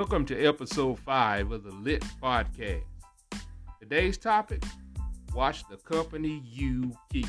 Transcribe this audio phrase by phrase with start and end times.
[0.00, 2.84] Welcome to episode 5 of the Lit Podcast.
[3.82, 4.62] Today's topic
[5.34, 7.26] Watch the company you keep.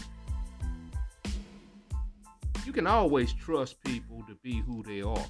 [2.65, 5.25] You can always trust people to be who they are,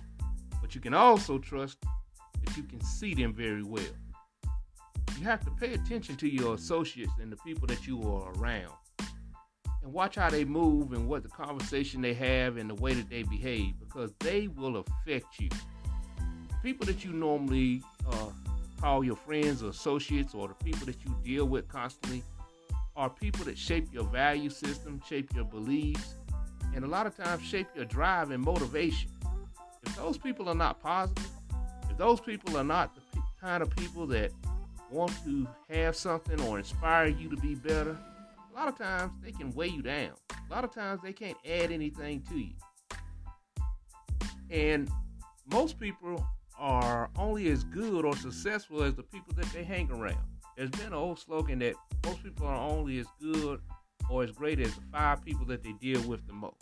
[0.61, 1.79] but you can also trust
[2.45, 3.81] that you can see them very well.
[5.17, 8.73] You have to pay attention to your associates and the people that you are around
[9.81, 13.09] and watch how they move and what the conversation they have and the way that
[13.09, 15.49] they behave because they will affect you.
[16.63, 18.27] People that you normally uh,
[18.79, 22.23] call your friends or associates or the people that you deal with constantly
[22.95, 26.15] are people that shape your value system, shape your beliefs,
[26.75, 29.09] and a lot of times shape your drive and motivation.
[29.83, 31.29] If those people are not positive,
[31.89, 34.31] if those people are not the kind of people that
[34.91, 37.97] want to have something or inspire you to be better,
[38.51, 40.11] a lot of times they can weigh you down.
[40.29, 42.53] A lot of times they can't add anything to you.
[44.49, 44.91] And
[45.51, 46.25] most people
[46.61, 50.23] are only as good or successful as the people that they hang around.
[50.55, 51.73] There's been an old slogan that
[52.05, 53.59] most people are only as good
[54.09, 56.55] or as great as the five people that they deal with the most.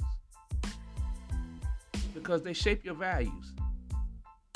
[2.14, 3.54] Because they shape your values.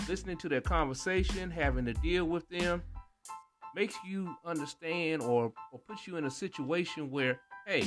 [0.07, 2.81] Listening to their conversation, having to deal with them,
[3.75, 7.85] makes you understand or, or puts you in a situation where, hey,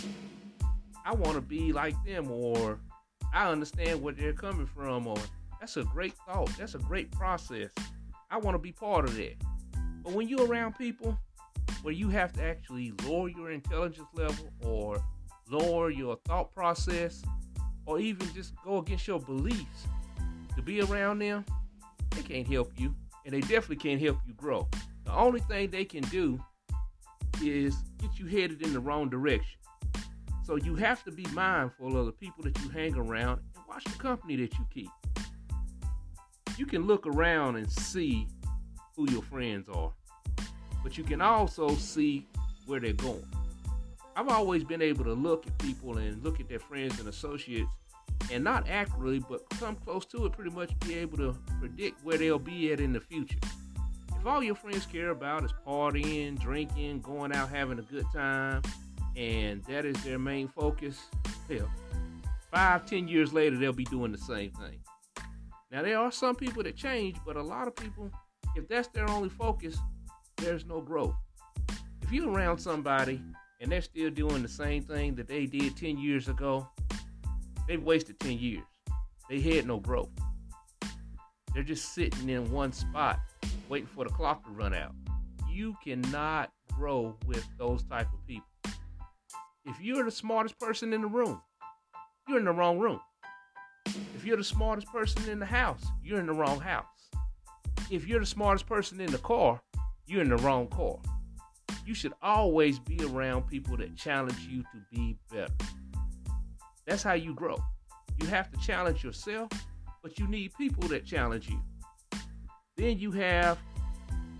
[1.06, 2.80] I want to be like them, or
[3.32, 5.16] I understand where they're coming from, or
[5.60, 6.50] that's a great thought.
[6.58, 7.70] That's a great process.
[8.30, 9.34] I want to be part of that.
[10.02, 11.18] But when you're around people
[11.82, 15.02] where you have to actually lower your intelligence level or
[15.48, 17.22] lower your thought process
[17.86, 19.86] or even just go against your beliefs
[20.54, 21.44] to be around them,
[22.10, 22.94] they can't help you.
[23.24, 24.68] And they definitely can't help you grow.
[25.04, 26.40] The only thing they can do
[27.42, 29.58] is get you headed in the wrong direction.
[30.44, 33.84] So you have to be mindful of the people that you hang around and watch
[33.84, 34.90] the company that you keep.
[36.56, 38.26] You can look around and see
[38.96, 39.92] who your friends are,
[40.82, 42.26] but you can also see
[42.66, 43.26] where they're going.
[44.16, 47.70] I've always been able to look at people and look at their friends and associates
[48.32, 52.16] and not accurately, but come close to it, pretty much be able to predict where
[52.16, 53.38] they'll be at in the future
[54.26, 58.60] if all your friends care about is partying, drinking, going out having a good time,
[59.14, 61.00] and that is their main focus,
[61.48, 61.70] hell,
[62.50, 64.80] five, ten years later, they'll be doing the same thing.
[65.76, 68.10] Now, there are some people that change, but a lot of people,
[68.54, 69.76] if that's their only focus,
[70.38, 71.14] there's no growth.
[72.00, 73.20] If you're around somebody
[73.60, 76.66] and they're still doing the same thing that they did 10 years ago,
[77.68, 78.64] they've wasted 10 years.
[79.28, 80.08] They had no growth.
[81.52, 83.18] They're just sitting in one spot
[83.68, 84.94] waiting for the clock to run out.
[85.46, 88.48] You cannot grow with those type of people.
[89.66, 91.42] If you're the smartest person in the room,
[92.26, 93.00] you're in the wrong room.
[94.26, 96.84] You're the smartest person in the house, you're in the wrong house.
[97.92, 99.60] If you're the smartest person in the car,
[100.04, 100.96] you're in the wrong car.
[101.86, 105.54] You should always be around people that challenge you to be better.
[106.88, 107.56] That's how you grow.
[108.20, 109.48] You have to challenge yourself,
[110.02, 111.62] but you need people that challenge you.
[112.76, 113.58] Then you have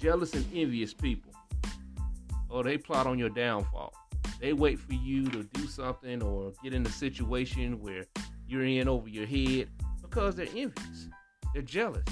[0.00, 1.32] jealous and envious people.
[2.48, 3.94] Or oh, they plot on your downfall.
[4.40, 8.04] They wait for you to do something or get in a situation where
[8.48, 9.68] you're in over your head
[10.02, 11.08] because they're envious.
[11.52, 12.04] They're jealous.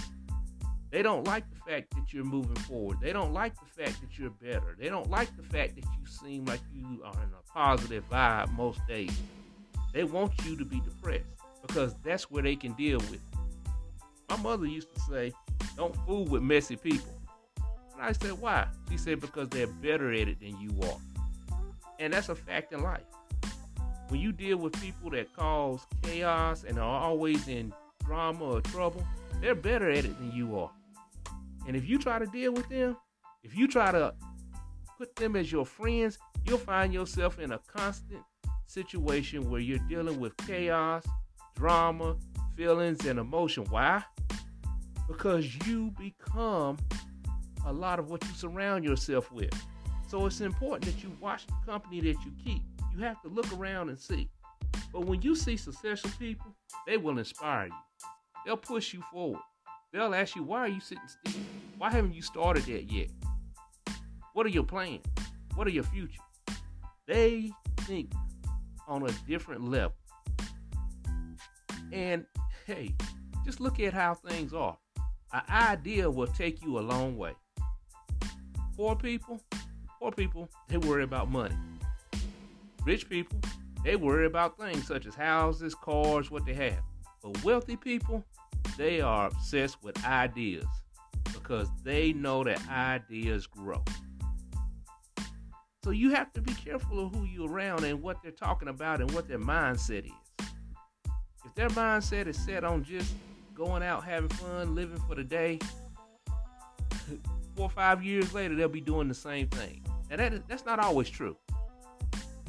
[0.90, 2.98] They don't like the fact that you're moving forward.
[3.00, 4.76] They don't like the fact that you're better.
[4.78, 8.52] They don't like the fact that you seem like you are in a positive vibe
[8.52, 9.16] most days.
[9.92, 11.24] They want you to be depressed
[11.62, 13.20] because that's where they can deal with.
[14.28, 15.32] My mother used to say,
[15.76, 17.12] don't fool with messy people.
[17.94, 18.68] And I said, why?
[18.90, 20.98] She said, because they're better at it than you are.
[21.98, 23.02] And that's a fact in life.
[24.14, 29.04] When you deal with people that cause chaos and are always in drama or trouble,
[29.40, 30.70] they're better at it than you are.
[31.66, 32.96] And if you try to deal with them,
[33.42, 34.14] if you try to
[34.96, 36.16] put them as your friends,
[36.46, 38.20] you'll find yourself in a constant
[38.68, 41.04] situation where you're dealing with chaos,
[41.56, 42.14] drama,
[42.54, 43.64] feelings, and emotion.
[43.68, 44.04] Why?
[45.08, 46.78] because you become
[47.66, 49.50] a lot of what you surround yourself with.
[50.06, 52.62] So it's important that you watch the company that you keep.
[52.94, 54.28] You have to look around and see.
[54.92, 56.54] But when you see successful people,
[56.86, 57.72] they will inspire you.
[58.46, 59.40] They'll push you forward.
[59.92, 61.40] They'll ask you, why are you sitting still?
[61.76, 63.08] Why haven't you started that yet?
[64.32, 65.04] What are your plans?
[65.54, 66.20] What are your future?
[67.06, 67.50] They
[67.82, 68.12] think
[68.86, 69.94] on a different level.
[71.92, 72.26] And
[72.66, 72.94] hey,
[73.44, 74.76] just look at how things are.
[75.32, 77.32] An idea will take you a long way.
[78.76, 79.40] Poor people,
[80.00, 81.56] poor people, they worry about money.
[82.84, 83.40] Rich people,
[83.82, 86.82] they worry about things such as houses, cars, what they have.
[87.22, 88.24] But wealthy people,
[88.76, 90.66] they are obsessed with ideas
[91.32, 93.82] because they know that ideas grow.
[95.82, 99.00] So you have to be careful of who you're around and what they're talking about
[99.00, 100.48] and what their mindset is.
[101.44, 103.14] If their mindset is set on just
[103.54, 105.58] going out, having fun, living for the day,
[107.54, 109.84] four or five years later, they'll be doing the same thing.
[110.10, 111.36] Now, that that's not always true.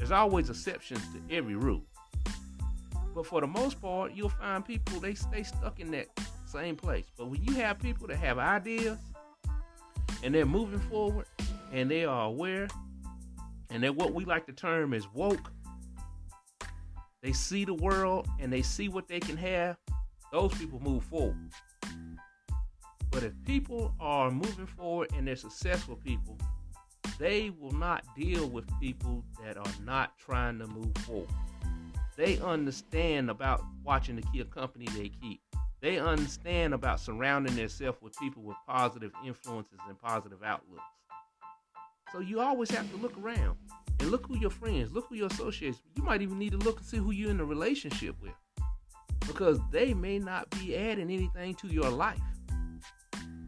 [0.06, 1.82] There's always exceptions to every rule.
[3.12, 6.06] But for the most part, you'll find people, they stay stuck in that
[6.44, 7.06] same place.
[7.18, 8.98] But when you have people that have ideas
[10.22, 11.26] and they're moving forward
[11.72, 12.68] and they are aware
[13.70, 15.50] and they're what we like to term as woke.
[17.20, 19.76] They see the world and they see what they can have.
[20.30, 21.50] Those people move forward.
[23.10, 26.38] But if people are moving forward and they're successful people,
[27.18, 31.28] they will not deal with people that are not trying to move forward.
[32.16, 35.40] They understand about watching the key company they keep.
[35.80, 40.82] They understand about surrounding themselves with people with positive influences and positive outlooks.
[42.12, 43.58] So you always have to look around
[44.00, 45.82] and look who your friends, look who your associates.
[45.94, 48.32] You might even need to look and see who you're in a relationship with.
[49.26, 52.20] Because they may not be adding anything to your life.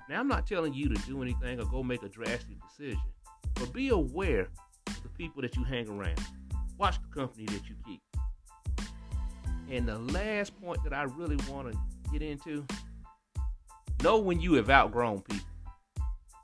[0.09, 3.01] Now I'm not telling you to do anything or go make a drastic decision.
[3.59, 4.49] But be aware
[4.87, 6.21] of the people that you hang around.
[6.79, 8.01] Watch the company that you keep.
[9.71, 11.79] And the last point that I really want to
[12.13, 12.65] get into
[14.03, 15.45] know when you have outgrown people.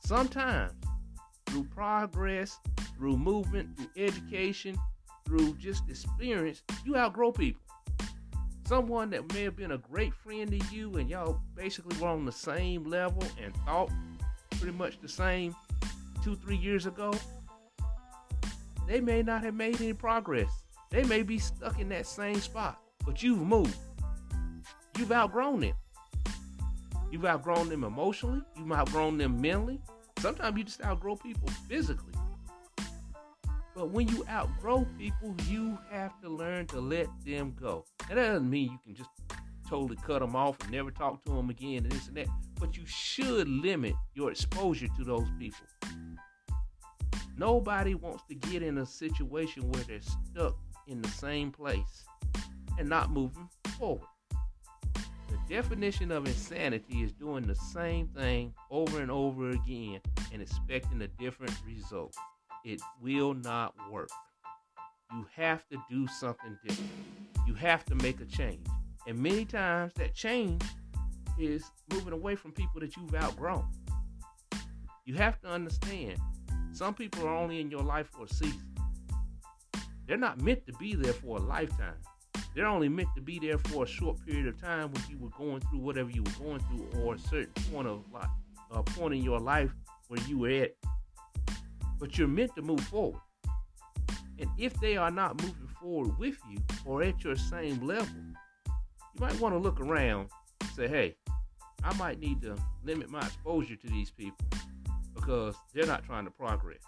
[0.04, 0.72] Sometimes
[1.46, 2.58] through progress,
[2.98, 4.76] through movement, through education,
[5.24, 7.62] through just experience, you outgrow people.
[8.66, 12.24] Someone that may have been a great friend to you and y'all basically were on
[12.24, 13.90] the same level and thought
[14.58, 15.54] pretty much the same
[16.24, 17.12] two, three years ago,
[18.88, 20.50] they may not have made any progress.
[20.90, 23.76] They may be stuck in that same spot, but you've moved.
[24.98, 25.74] You've outgrown them.
[27.10, 28.40] You've outgrown them emotionally.
[28.56, 29.80] You've outgrown them mentally.
[30.18, 32.14] Sometimes you just outgrow people physically.
[33.74, 37.84] But when you outgrow people, you have to learn to let them go.
[38.08, 39.10] And that doesn't mean you can just
[39.68, 42.28] totally cut them off and never talk to them again and this and that.
[42.60, 45.66] But you should limit your exposure to those people.
[47.36, 52.04] Nobody wants to get in a situation where they're stuck in the same place
[52.78, 53.48] and not moving
[53.78, 54.06] forward.
[54.94, 60.00] The definition of insanity is doing the same thing over and over again
[60.32, 62.14] and expecting a different result.
[62.64, 64.10] It will not work.
[65.12, 66.90] You have to do something different.
[67.46, 68.66] You have to make a change.
[69.06, 70.62] And many times that change
[71.38, 73.66] is moving away from people that you've outgrown.
[75.04, 76.18] You have to understand
[76.74, 78.74] some people are only in your life for a season.
[80.06, 81.94] They're not meant to be there for a lifetime.
[82.54, 85.30] They're only meant to be there for a short period of time when you were
[85.38, 88.28] going through whatever you were going through, or a certain point of life,
[88.72, 89.70] a uh, point in your life
[90.08, 90.74] where you were at.
[91.98, 93.20] But you're meant to move forward.
[94.40, 98.08] And if they are not moving forward with you or at your same level,
[98.66, 100.28] you might want to look around
[100.60, 101.16] and say, hey,
[101.84, 104.44] I might need to limit my exposure to these people
[105.24, 106.78] because they're not trying to progress.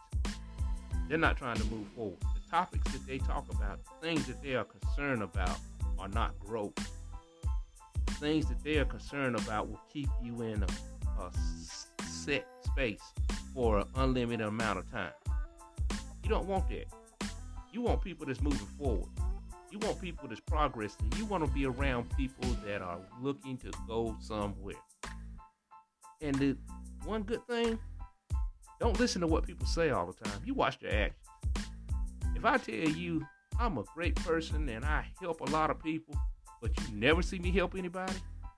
[1.09, 4.55] They're not trying to move forward The topics that they talk about, things that they
[4.55, 5.59] are concerned about,
[5.99, 6.75] are not growth.
[8.19, 11.31] Things that they are concerned about will keep you in a, a
[12.03, 13.03] set space
[13.55, 15.13] for an unlimited amount of time.
[16.23, 16.87] You don't want that.
[17.73, 19.09] You want people that's moving forward.
[19.71, 21.13] You want people that's progressing.
[21.17, 24.75] You want to be around people that are looking to go somewhere.
[26.21, 26.57] And the
[27.05, 27.79] one good thing,
[28.81, 30.41] don't listen to what people say all the time.
[30.45, 31.67] You watch their actions.
[32.35, 33.25] If I tell you
[33.59, 36.15] I'm a great person and I help a lot of people,
[36.61, 38.15] but you never see me help anybody,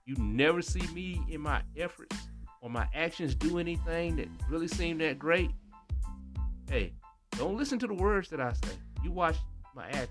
[0.07, 2.17] you never see me in my efforts
[2.61, 5.51] or my actions do anything that really seem that great,
[6.69, 6.93] hey,
[7.33, 8.75] don't listen to the words that I say.
[9.05, 9.37] You watch
[9.75, 10.11] my actions.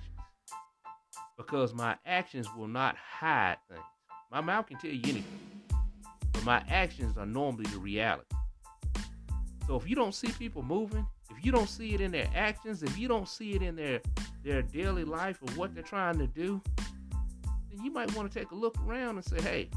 [1.36, 3.84] Because my actions will not hide things.
[4.32, 5.24] My mouth can tell you anything,
[6.32, 8.26] but my actions are normally the reality.
[9.68, 11.06] So if you don't see people moving
[11.38, 14.02] if you don't see it in their actions, if you don't see it in their
[14.44, 16.62] their daily life or what they're trying to do,
[17.46, 19.70] then you might want to take a look around and say, hey,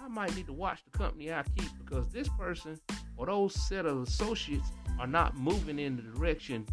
[0.00, 2.78] I might need to watch the company I keep because this person
[3.16, 6.66] or those set of associates are not moving in the direction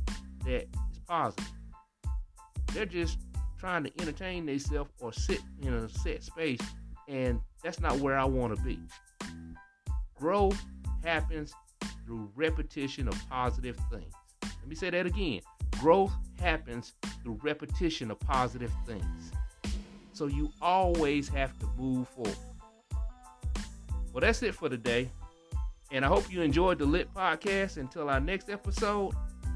[0.45, 1.51] that is positive.
[2.73, 3.17] They're just
[3.57, 6.59] trying to entertain themselves or sit in a set space,
[7.07, 8.79] and that's not where I want to be.
[10.15, 10.61] Growth
[11.03, 11.53] happens
[12.05, 14.13] through repetition of positive things.
[14.41, 15.41] Let me say that again.
[15.79, 19.31] Growth happens through repetition of positive things.
[20.13, 22.37] So you always have to move forward.
[24.13, 25.09] Well, that's it for today.
[25.91, 27.77] And I hope you enjoyed the Lit Podcast.
[27.77, 29.13] Until our next episode,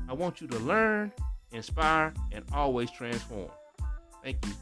[0.10, 1.12] I want you to learn,
[1.52, 3.50] inspire, and always transform.
[4.24, 4.54] Thank you.